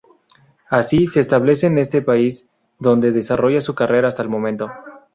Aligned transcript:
Así, 0.67 1.05
se 1.05 1.19
establece 1.19 1.67
en 1.67 1.77
este 1.77 2.01
país 2.01 2.47
donde 2.79 3.11
desarrolla 3.11 3.61
su 3.61 3.75
carrera 3.75 4.07
hasta 4.07 4.23
el 4.23 4.29
momento. 4.29 4.71